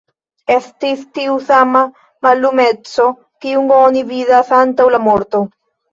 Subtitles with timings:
[0.53, 1.83] Estis tiu sama
[2.27, 3.05] mallumeco,
[3.45, 5.45] kiun oni vidas antaŭ la morto!